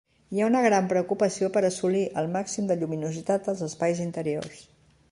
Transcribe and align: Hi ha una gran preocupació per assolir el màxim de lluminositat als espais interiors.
Hi 0.35 0.39
ha 0.41 0.45
una 0.51 0.61
gran 0.67 0.87
preocupació 0.93 1.49
per 1.57 1.63
assolir 1.69 2.03
el 2.23 2.33
màxim 2.39 2.73
de 2.73 2.79
lluminositat 2.81 3.53
als 3.55 3.65
espais 3.71 4.05
interiors. 4.11 4.69